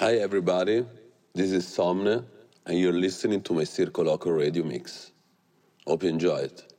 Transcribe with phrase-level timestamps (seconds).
[0.00, 0.86] Hi everybody,
[1.34, 2.24] this is Somne,
[2.64, 5.12] and you're listening to my Circo Loco radio mix.
[5.86, 6.69] Hope you enjoy it.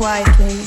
[0.00, 0.60] Wait.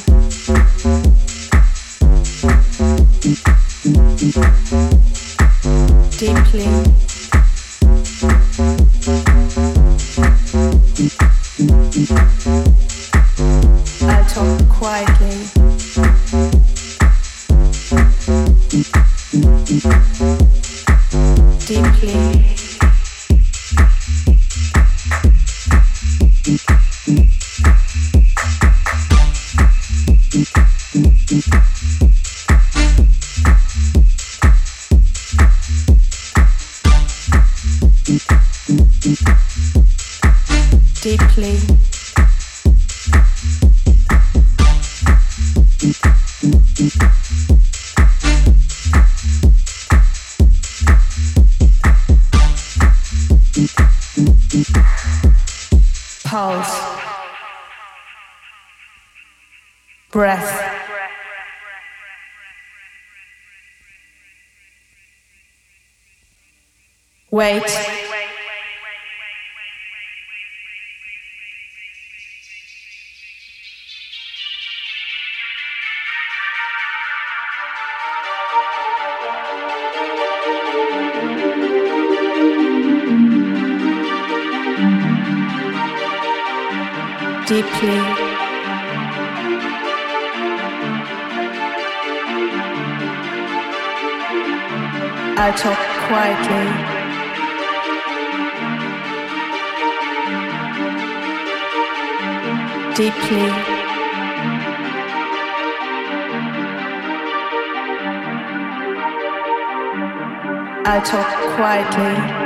[110.86, 112.43] I talk quietly.